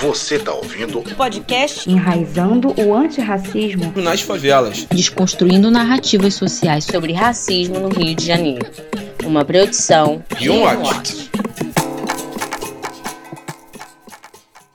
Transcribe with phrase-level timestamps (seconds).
[0.00, 7.80] Você tá ouvindo o podcast Enraizando o Antirracismo nas Favelas, desconstruindo narrativas sociais sobre racismo
[7.80, 8.66] no Rio de Janeiro.
[9.24, 11.30] Uma produção e um act.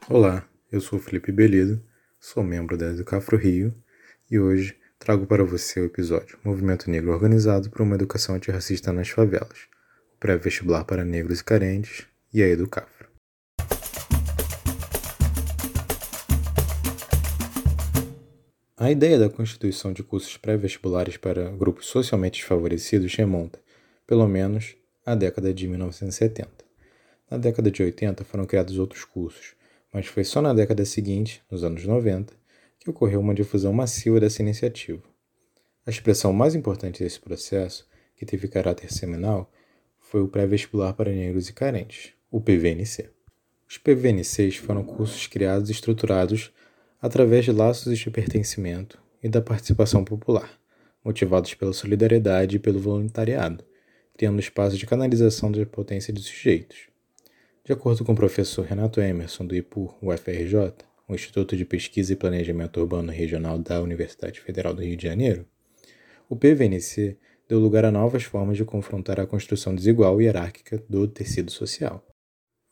[0.09, 1.79] Olá, eu sou Felipe Belido,
[2.19, 3.71] sou membro da Educafro Rio
[4.29, 9.09] e hoje trago para você o episódio Movimento Negro Organizado por uma Educação Antirracista nas
[9.09, 9.67] Favelas,
[10.15, 13.00] o pré-vestibular para negros e carentes e a Educafro.
[18.81, 23.59] A ideia da constituição de cursos pré-vestibulares para grupos socialmente desfavorecidos remonta,
[24.07, 26.49] pelo menos, à década de 1970.
[27.29, 29.53] Na década de 80 foram criados outros cursos,
[29.93, 32.33] mas foi só na década seguinte, nos anos 90,
[32.79, 35.03] que ocorreu uma difusão massiva dessa iniciativa.
[35.85, 39.51] A expressão mais importante desse processo, que teve caráter seminal,
[39.99, 43.11] foi o pré-vestibular para negros e carentes, o PVNC.
[43.69, 46.51] Os PVNCs foram cursos criados e estruturados
[47.01, 50.59] através de laços de pertencimento e da participação popular,
[51.03, 53.63] motivados pela solidariedade e pelo voluntariado,
[54.15, 56.89] criando espaços de canalização da potência de sujeitos.
[57.65, 60.73] De acordo com o professor Renato Emerson, do IPUR UFRJ,
[61.07, 65.45] o Instituto de Pesquisa e Planejamento Urbano Regional da Universidade Federal do Rio de Janeiro,
[66.29, 67.17] o PVNC
[67.49, 72.05] deu lugar a novas formas de confrontar a construção desigual e hierárquica do tecido social.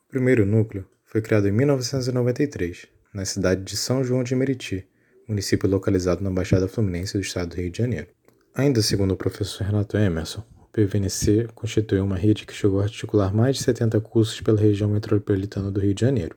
[0.06, 4.86] O primeiro núcleo foi criado em 1993, na cidade de São João de Meriti,
[5.26, 8.08] município localizado na Baixada Fluminense do estado do Rio de Janeiro.
[8.54, 13.34] Ainda segundo o professor Renato Emerson, o PVNC constituiu uma rede que chegou a articular
[13.34, 16.36] mais de 70 cursos pela região metropolitana do Rio de Janeiro.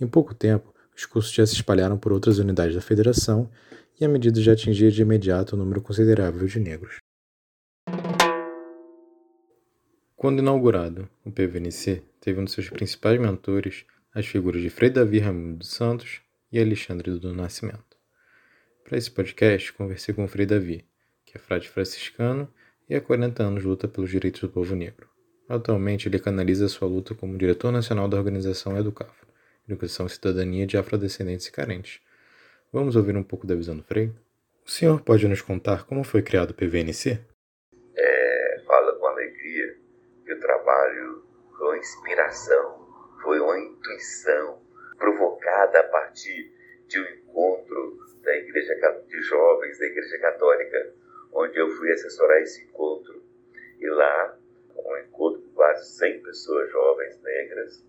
[0.00, 3.48] Em pouco tempo, os cursos já se espalharam por outras unidades da federação
[4.00, 6.96] e a medida já atingia de imediato um número considerável de negros.
[10.16, 15.18] Quando inaugurado, o PVNC teve um de seus principais mentores as figuras de Frei Davi
[15.18, 17.96] Raimundo dos Santos e Alexandre do Nascimento.
[18.84, 20.84] Para esse podcast, conversei com o Frei Davi,
[21.24, 22.52] que é frade franciscano
[22.88, 25.08] e há 40 anos luta pelos direitos do povo negro.
[25.48, 29.26] Atualmente, ele canaliza sua luta como diretor nacional da organização Educafro,
[29.66, 32.00] Educação e Cidadania de Afrodescendentes e Carentes.
[32.70, 34.12] Vamos ouvir um pouco da visão do Frei?
[34.66, 37.18] O senhor pode nos contar como foi criado o PVNC?
[37.96, 39.76] É, fala com alegria
[40.24, 41.24] que o trabalho
[41.58, 42.71] com inspiração
[43.22, 44.60] foi uma intuição
[44.98, 46.52] provocada a partir
[46.86, 48.74] de um encontro da igreja
[49.06, 50.94] de jovens da igreja católica,
[51.32, 53.22] onde eu fui assessorar esse encontro.
[53.80, 54.38] E lá,
[54.76, 57.84] um encontro com quase 100 pessoas jovens negras,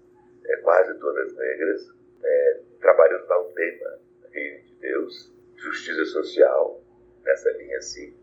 [0.46, 1.94] é, quase todas negras,
[2.24, 4.00] é, trabalhando para o tema
[4.32, 6.82] Reino de Deus, justiça social,
[7.24, 8.16] nessa linha assim.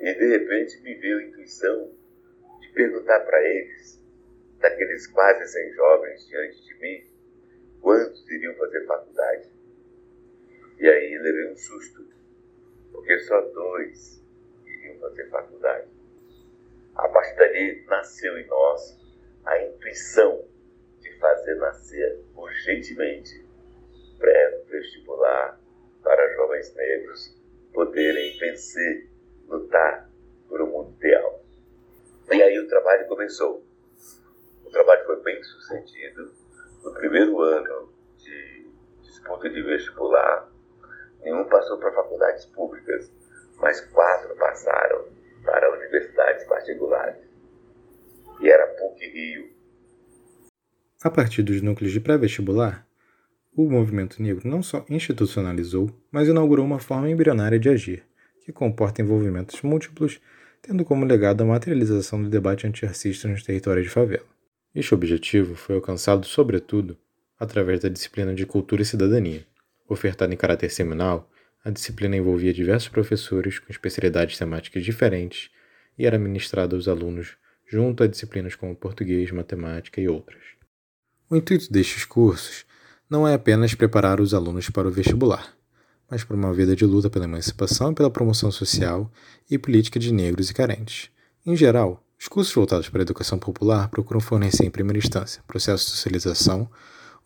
[0.00, 1.92] E de repente me veio a intuição
[2.60, 4.03] de perguntar para eles
[4.64, 7.06] daqueles quase 100 jovens diante de mim,
[7.82, 9.50] quantos iriam fazer faculdade?
[10.78, 12.08] E aí levei um susto,
[12.90, 14.24] porque só dois
[14.64, 15.86] iriam fazer faculdade.
[16.94, 18.98] A partir dali nasceu em nós
[19.44, 20.48] a intuição
[21.00, 23.46] de fazer nascer urgentemente
[24.18, 25.60] pré-vestibular
[26.02, 27.38] para jovens negros
[27.74, 29.10] poderem vencer,
[29.46, 30.10] lutar
[30.48, 31.44] por um mundo ideal.
[32.32, 33.63] E aí o trabalho começou
[34.74, 36.32] trabalho foi bem sucedido.
[36.82, 38.68] No primeiro ano de
[39.02, 40.50] disputa de vestibular,
[41.22, 43.10] nenhum passou para faculdades públicas,
[43.58, 45.06] mas quatro passaram
[45.44, 47.24] para universidades particulares.
[48.40, 49.54] E era PUC Rio.
[51.02, 52.86] A partir dos núcleos de pré-vestibular,
[53.56, 58.02] o movimento negro não só institucionalizou, mas inaugurou uma forma embrionária de agir,
[58.44, 60.20] que comporta envolvimentos múltiplos,
[60.60, 64.33] tendo como legado a materialização do debate antirracista nos territórios de favela.
[64.74, 66.96] Este objetivo foi alcançado, sobretudo,
[67.38, 69.46] através da disciplina de Cultura e Cidadania.
[69.88, 71.30] Ofertada em caráter seminal,
[71.64, 75.50] a disciplina envolvia diversos professores com especialidades temáticas diferentes
[75.96, 77.36] e era ministrada aos alunos
[77.66, 80.42] junto a disciplinas como português, matemática e outras.
[81.30, 82.66] O intuito destes cursos
[83.08, 85.56] não é apenas preparar os alunos para o vestibular,
[86.10, 89.10] mas para uma vida de luta pela emancipação e pela promoção social
[89.48, 91.10] e política de negros e carentes.
[91.46, 95.84] Em geral, os cursos voltados para a educação popular procuram fornecer, em primeira instância, processo
[95.84, 96.70] de socialização,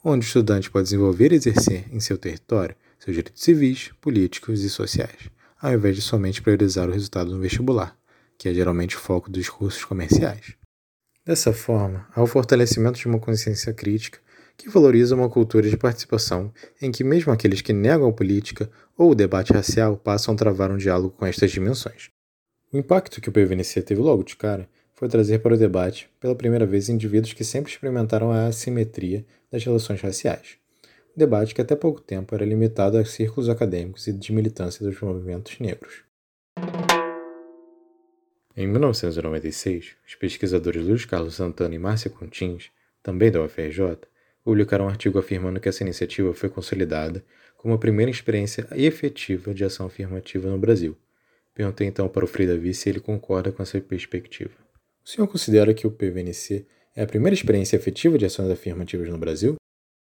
[0.03, 4.69] onde o estudante pode desenvolver e exercer em seu território seus direitos civis, políticos e
[4.69, 5.31] sociais,
[5.63, 7.97] ao invés de somente priorizar o resultado no vestibular,
[8.37, 10.57] que é geralmente o foco dos cursos comerciais.
[11.25, 14.19] Dessa forma, há o fortalecimento de uma consciência crítica
[14.57, 16.53] que valoriza uma cultura de participação
[16.83, 20.73] em que mesmo aqueles que negam a política ou o debate racial passam a travar
[20.73, 22.11] um diálogo com estas dimensões.
[22.73, 24.69] O impacto que o PVNC teve logo de cara
[24.99, 29.63] foi trazer para o debate, pela primeira vez, indivíduos que sempre experimentaram a assimetria das
[29.65, 30.59] relações raciais.
[31.17, 35.57] debate que até pouco tempo era limitado a círculos acadêmicos e de militância dos movimentos
[35.61, 36.03] negros.
[38.57, 43.99] Em 1996, os pesquisadores Luiz Carlos Santana e Márcia Contins, também da UFRJ,
[44.43, 47.25] publicaram um artigo afirmando que essa iniciativa foi consolidada
[47.57, 50.97] como a primeira experiência efetiva de ação afirmativa no Brasil.
[51.55, 54.68] Perguntei então para o Frei Davi se ele concorda com essa perspectiva.
[55.09, 59.17] O senhor considera que o PVNC é a primeira experiência efetiva de ações afirmativas no
[59.17, 59.57] Brasil?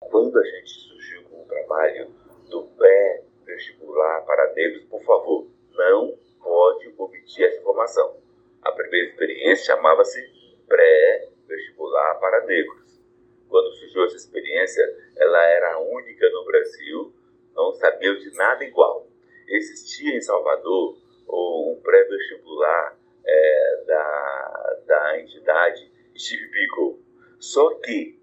[0.01, 2.15] Quando a gente surgiu com o trabalho
[2.49, 8.19] do pré-vestibular para negros, por favor, não pode omitir essa informação.
[8.63, 10.21] A primeira experiência chamava-se
[10.69, 13.03] pré-vestibular para negros.
[13.49, 14.85] Quando surgiu essa experiência,
[15.17, 17.13] ela era única no Brasil,
[17.53, 19.09] não sabia de nada igual.
[19.49, 20.97] Existia em Salvador
[21.29, 27.03] um pré-vestibular é, da, da entidade Steve Biko.
[27.39, 28.19] Só que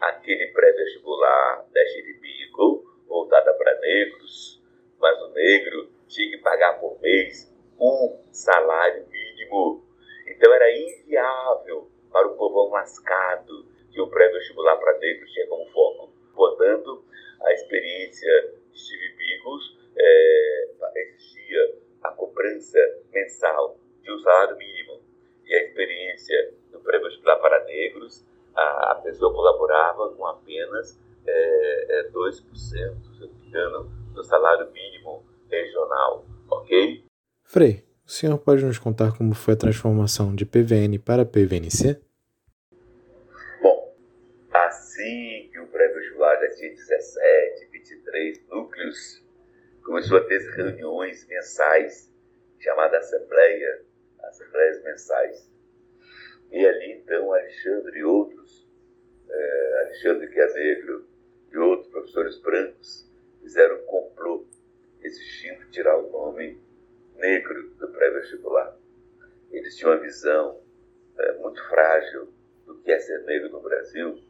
[0.00, 4.62] aquele pré-vestibular da Steve Biko, voltada para negros,
[4.98, 9.84] mas o negro tinha que pagar por mês um salário mínimo.
[10.26, 16.12] Então era inviável para o povão lascado que o pré-vestibular para negros tinha como foco.
[16.34, 17.04] Portanto,
[17.42, 22.78] a experiência de Steve Bigos é, exigia a cobrança
[23.12, 25.00] mensal de um salário mínimo.
[25.44, 32.10] E a experiência do pré-vestibular para negros, a, a, pessoa colaborava com apenas é, é,
[32.10, 32.80] 2%, se
[33.20, 37.04] não me engano, do salário mínimo regional, ok?
[37.44, 42.00] Frei, o senhor pode nos contar como foi a transformação de PVN para PVNC?
[43.62, 43.94] Bom,
[44.52, 49.22] assim que o pré-vestibular já tinha 17, 23 núcleos,
[49.84, 52.12] começou a ter reuniões mensais,
[52.58, 53.84] chamada Assembleia,
[54.42, 55.50] Assembleias Mensais.
[56.50, 58.68] E ali, então, Alexandre e outros,
[59.28, 61.06] é, Alexandre que é negro
[61.50, 63.08] e outros professores brancos,
[63.40, 64.46] fizeram um complô,
[65.02, 66.60] exigindo tirar o nome
[67.16, 68.76] negro do pré-vestibular.
[69.50, 70.60] Eles tinham uma visão
[71.18, 72.32] é, muito frágil
[72.66, 74.22] do que é ser negro no Brasil,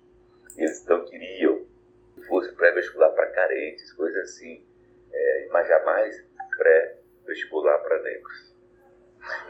[0.57, 1.67] e eles então queriam
[2.15, 4.65] que fosse pré-vestibular para carentes, coisa assim,
[5.13, 6.25] é, mas jamais
[6.57, 8.52] pré-vestibular para negros.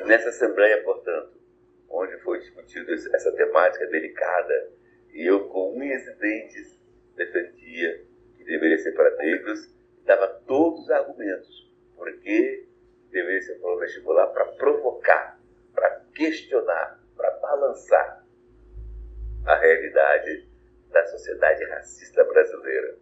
[0.04, 1.40] Nessa Assembleia, portanto,
[1.88, 4.72] onde foi discutida essa temática delicada,
[5.12, 6.80] e eu, com unhas e dentes,
[7.14, 8.04] defendia
[8.36, 9.70] que deveria ser para negros,
[10.04, 12.66] dava todos os argumentos, porque
[13.10, 15.38] deveria ser para o vestibular para provocar,
[15.74, 18.24] para questionar, para balançar
[19.46, 20.48] a realidade
[20.90, 22.96] da sociedade racista brasileira.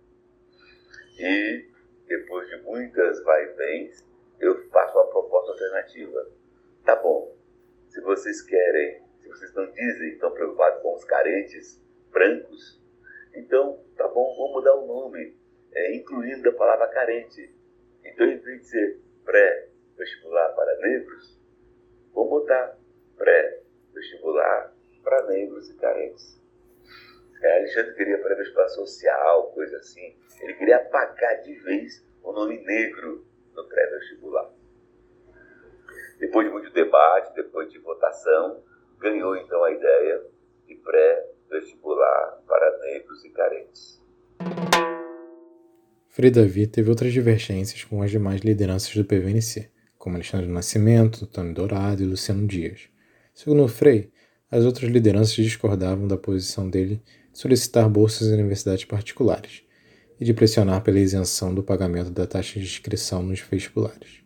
[1.18, 1.68] E,
[2.06, 4.04] depois de muitas vai-vens,
[4.40, 6.39] eu faço uma proposta alternativa.
[6.90, 7.32] Tá bom,
[7.88, 12.82] se vocês querem, se vocês não dizem, estão preocupados com os carentes brancos,
[13.32, 15.36] então tá bom, vamos mudar o nome,
[15.72, 17.54] é, incluindo a palavra carente.
[18.04, 21.40] Então, em vez de ser pré-vestibular para negros,
[22.12, 22.76] vamos botar
[23.16, 26.42] pré-vestibular para negros e carentes.
[27.40, 30.18] É, Alexandre queria pré-vestibular social, coisa assim.
[30.40, 34.59] Ele queria apagar de vez o nome negro no pré-vestibular.
[36.20, 38.62] Depois de muito debate, depois de votação,
[39.00, 40.22] ganhou então a ideia
[40.68, 43.98] de pré-vestibular para negros e carentes.
[46.10, 51.54] Frei Davi teve outras divergências com as demais lideranças do PVNC, como Alexandre Nascimento, Antônio
[51.54, 52.90] Dourado e Luciano Dias.
[53.32, 54.12] Segundo Frei,
[54.50, 59.62] as outras lideranças discordavam da posição dele de solicitar bolsas em universidades particulares
[60.20, 64.20] e de pressionar pela isenção do pagamento da taxa de inscrição nos vestibulares.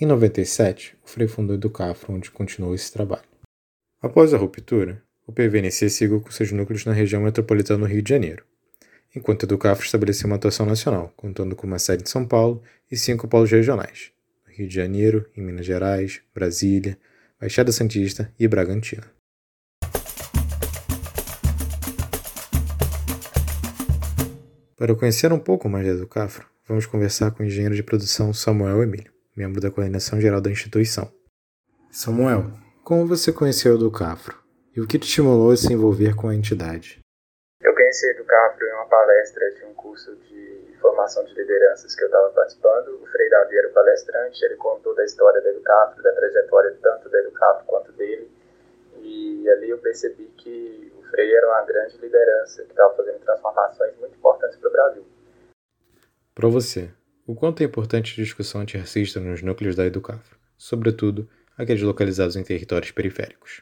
[0.00, 3.24] Em 97, o Frei fundou o Educafro, onde continuou esse trabalho.
[4.00, 8.08] Após a ruptura, o PVNC seguiu com seus núcleos na região metropolitana do Rio de
[8.08, 8.44] Janeiro,
[9.12, 12.96] enquanto o Educafro estabeleceu uma atuação nacional, contando com uma sede em São Paulo e
[12.96, 14.12] cinco polos regionais,
[14.46, 16.96] no Rio de Janeiro, em Minas Gerais, Brasília,
[17.40, 19.10] Baixada Santista e Bragantina.
[24.76, 28.80] Para conhecer um pouco mais da Educafro, vamos conversar com o engenheiro de produção Samuel
[28.80, 31.08] Emílio membro da coordenação geral da instituição.
[31.92, 32.50] Samuel,
[32.82, 34.36] como você conheceu o Educafro
[34.74, 36.98] e o que te estimulou a se envolver com a entidade?
[37.62, 42.02] Eu conheci o Educafro em uma palestra de um curso de formação de lideranças que
[42.02, 43.00] eu estava participando.
[43.00, 47.08] O Frei Davi era o palestrante, ele contou da história do Educafro, da trajetória tanto
[47.08, 48.28] do Educafro quanto dele.
[49.00, 53.96] E ali eu percebi que o Frei era uma grande liderança que estava fazendo transformações
[53.98, 55.06] muito importantes para o Brasil.
[56.34, 56.90] Para você,
[57.28, 62.42] o quanto é importante a discussão antirracista nos núcleos da Educafro, sobretudo aqueles localizados em
[62.42, 63.60] territórios periféricos.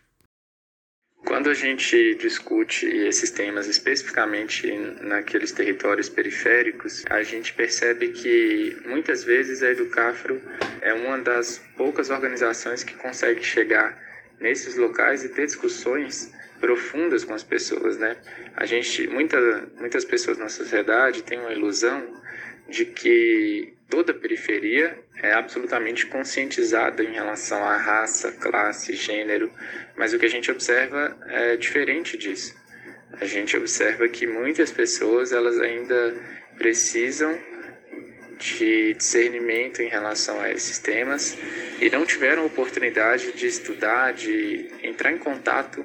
[1.27, 9.25] Quando a gente discute esses temas especificamente naqueles territórios periféricos, a gente percebe que muitas
[9.25, 10.41] vezes a Educafro
[10.81, 14.01] é uma das poucas organizações que consegue chegar
[14.39, 18.17] nesses locais e ter discussões profundas com as pessoas, né?
[18.57, 22.25] A gente, muita, muitas pessoas na sociedade têm uma ilusão
[22.69, 29.51] de que toda periferia é absolutamente conscientizada em relação à raça, classe, gênero,
[29.97, 32.55] mas o que a gente observa é diferente disso.
[33.21, 36.15] A gente observa que muitas pessoas elas ainda
[36.59, 37.39] precisam
[38.39, 41.39] de discernimento em relação a esses temas
[41.81, 45.85] e não tiveram oportunidade de estudar, de entrar em contato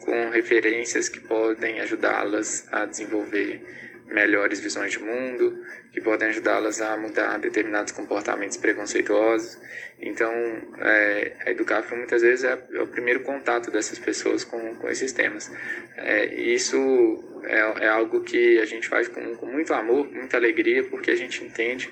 [0.00, 3.62] com referências que podem ajudá-las a desenvolver
[4.06, 9.58] melhores visões de mundo, que podem ajudá-las a mudar determinados comportamentos preconceituosos.
[10.00, 10.32] Então,
[10.80, 15.12] é, a Educafro muitas vezes é, é, o primeiro contato dessas pessoas com, com esses
[15.12, 15.50] temas.
[15.96, 20.84] É, isso é, é, algo que a gente faz com, com muito amor, muita alegria,
[20.84, 21.90] porque a gente entende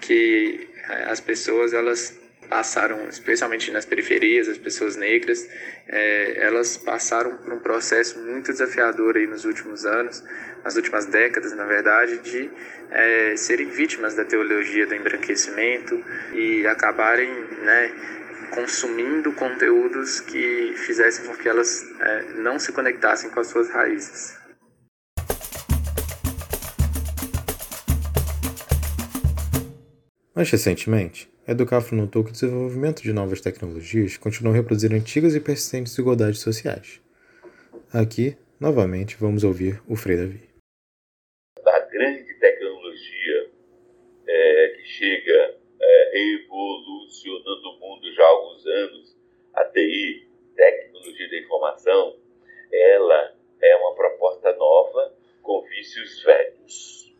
[0.00, 2.21] que é, as pessoas elas
[2.52, 5.48] passaram, especialmente nas periferias, as pessoas negras,
[5.88, 10.22] é, elas passaram por um processo muito desafiador aí nos últimos anos,
[10.62, 12.50] nas últimas décadas, na verdade, de
[12.90, 15.98] é, serem vítimas da teologia do embranquecimento
[16.34, 17.30] e acabarem,
[17.62, 17.90] né,
[18.50, 24.36] consumindo conteúdos que fizessem com que elas é, não se conectassem com as suas raízes.
[30.34, 35.34] Mais recentemente, a Educafro notou que o desenvolvimento de novas tecnologias continuam a reproduzir antigas
[35.34, 37.00] e persistentes desigualdades sociais.
[37.92, 40.48] Aqui, novamente, vamos ouvir o Frei Davi.
[41.66, 43.50] A grande tecnologia
[44.26, 49.16] é, que chega é, evolucionando o mundo já há alguns anos,
[49.54, 52.16] a TI, tecnologia da informação,
[52.72, 57.12] ela é uma proposta nova com vícios velhos.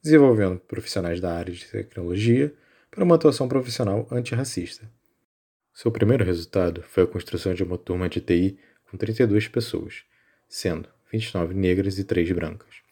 [0.02, 2.54] desenvolvendo profissionais da área de tecnologia,
[2.90, 4.90] para uma atuação profissional antirracista.
[5.72, 8.58] Seu primeiro resultado foi a construção de uma turma de TI
[8.90, 10.02] com 32 pessoas,
[10.48, 12.89] sendo 29 negras e 3 brancas.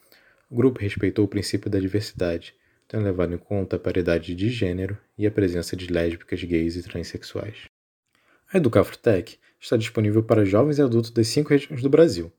[0.50, 2.54] O grupo respeitou o princípio da diversidade,
[2.86, 6.82] tendo levado em conta a paridade de gênero e a presença de lésbicas, gays e
[6.82, 7.66] transexuais.
[8.50, 12.32] A Educafrotec está disponível para jovens e adultos das cinco regiões do Brasil.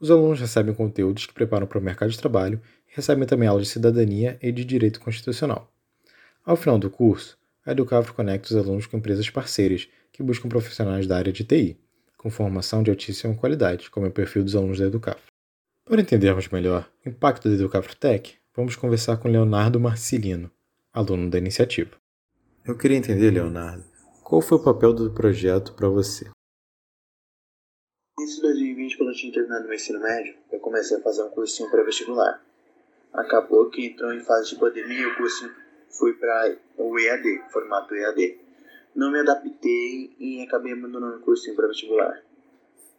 [0.00, 3.66] Os alunos recebem conteúdos que preparam para o mercado de trabalho e recebem também aulas
[3.66, 5.70] de cidadania e de direito constitucional.
[6.42, 11.06] Ao final do curso, a Educafro conecta os alunos com empresas parceiras que buscam profissionais
[11.06, 11.78] da área de TI,
[12.16, 15.35] com formação de altíssima qualidade, como é o perfil dos alunos da Educafro.
[15.88, 20.50] Para entendermos melhor o impacto da Educafro Tech, vamos conversar com Leonardo Marcilino,
[20.92, 21.92] aluno da iniciativa.
[22.66, 23.84] Eu queria entender, Leonardo,
[24.24, 26.28] qual foi o papel do projeto para você?
[28.18, 31.30] Início de 2020, quando eu tinha terminado meu ensino médio, eu comecei a fazer um
[31.30, 32.44] cursinho pré-vestibular.
[33.12, 35.54] Acabou que entrou em fase de pandemia e o cursinho
[35.88, 38.40] fui para o EAD, formato EAD.
[38.92, 42.25] Não me adaptei e acabei abandonando o cursinho para vestibular.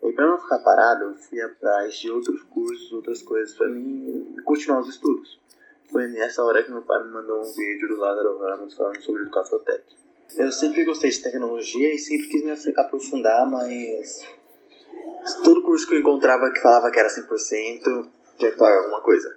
[0.03, 4.35] E para não ficar parado, eu fui atrás de outros cursos, outras coisas para mim
[4.45, 5.39] continuar os estudos.
[5.91, 9.23] Foi nessa hora que meu pai me mandou um vídeo do Lázaro Ramos falando sobre
[9.23, 9.83] o Cafotec.
[10.35, 14.27] Eu sempre gostei de tecnologia e sempre quis me aprofundar, mas
[15.43, 19.35] todo curso que eu encontrava que falava que era 100%, tinha que pagar alguma coisa.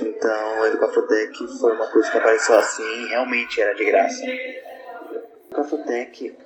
[0.00, 4.24] Então, o Educafotec foi uma coisa que apareceu assim, realmente era de graça.
[4.24, 6.36] O Educafotec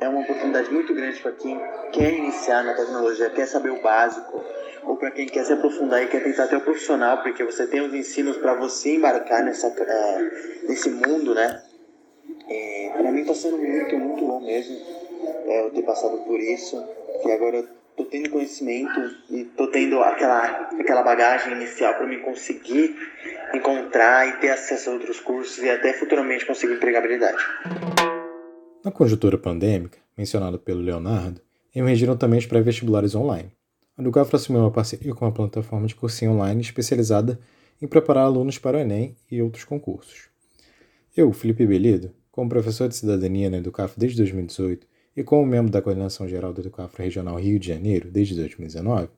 [0.00, 1.60] é uma oportunidade muito grande para quem
[1.92, 4.44] quer iniciar na tecnologia, quer saber o básico,
[4.84, 7.66] ou para quem quer se aprofundar e quer tentar ter o um profissional, porque você
[7.66, 11.62] tem os ensinos para você embarcar nessa, é, nesse mundo, né?
[12.48, 15.04] É, para mim está sendo muito, muito bom mesmo
[15.46, 16.82] é, eu ter passado por isso,
[17.22, 17.64] que agora
[17.96, 22.96] tô tendo conhecimento e tô tendo aquela, aquela bagagem inicial para me conseguir
[23.54, 27.44] encontrar e ter acesso a outros cursos e até futuramente conseguir empregabilidade.
[28.84, 31.40] Na conjuntura pandêmica, mencionada pelo Leonardo,
[31.74, 33.50] emergiram também os pré-vestibulares online.
[33.96, 37.40] A Educafra assumiu uma parceria com uma plataforma de cursinho online especializada
[37.80, 40.28] em preparar alunos para o Enem e outros concursos.
[41.16, 44.86] Eu, Felipe Belido, como professor de cidadania na Educafra desde 2018,
[45.16, 49.08] e como membro da Coordenação Geral do Educafra Regional Rio de Janeiro desde 2019,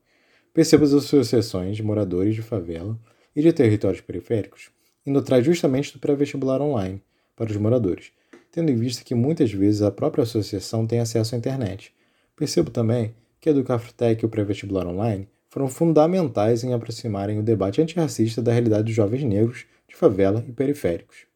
[0.55, 2.97] percebo as associações de moradores de favela
[3.35, 4.71] e de territórios periféricos
[5.07, 7.01] indo atrás justamente do pré-vestibular online
[7.37, 8.11] para os moradores,
[8.57, 11.93] tendo em vista que muitas vezes a própria associação tem acesso à internet.
[12.35, 17.83] Percebo também que a Educafrotec e o pré-vestibular online foram fundamentais em aproximarem o debate
[17.83, 21.27] antirracista da realidade dos jovens negros de favela e periféricos.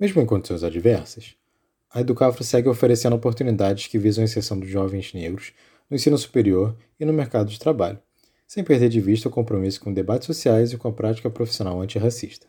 [0.00, 1.34] Mesmo em condições adversas,
[1.92, 5.52] a Educafro segue oferecendo oportunidades que visam a inserção dos jovens negros
[5.90, 7.98] no ensino superior e no mercado de trabalho,
[8.46, 12.46] sem perder de vista o compromisso com debates sociais e com a prática profissional antirracista.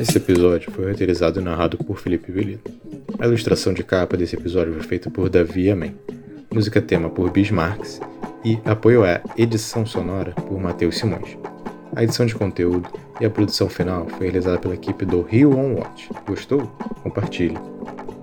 [0.00, 2.70] Esse episódio foi roteirizado e narrado por Felipe Belito.
[3.18, 5.96] A ilustração de capa desse episódio foi feita por Davi Amém.
[6.54, 8.00] Música tema por Bismarcks
[8.44, 11.36] e apoio à edição sonora por Matheus Simões.
[11.96, 12.88] A edição de conteúdo
[13.20, 16.08] e a produção final foi realizada pela equipe do Rio On Watch.
[16.24, 16.62] Gostou?
[17.02, 17.58] Compartilhe.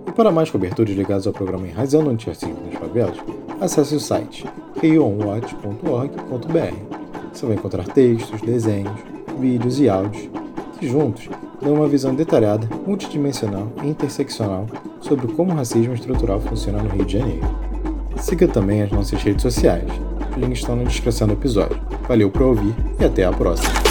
[0.08, 3.18] E para mais coberturas ligadas ao programa Enraizando Antirracismo nas Favelas,
[3.60, 4.46] acesse o site
[4.82, 6.96] rioonwatch.org.br.
[7.34, 8.98] Você vai encontrar textos, desenhos,
[9.38, 10.30] vídeos e áudios
[10.80, 11.28] que juntos
[11.66, 14.68] dão uma visão detalhada, multidimensional e interseccional
[15.02, 17.48] sobre como o racismo estrutural funciona no Rio de Janeiro.
[18.18, 19.90] Siga também as nossas redes sociais.
[20.30, 21.82] Os links estão na descrição do episódio.
[22.08, 23.85] Valeu por ouvir e até a próxima.